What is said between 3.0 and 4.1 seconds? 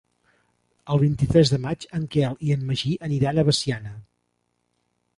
aniran a Veciana.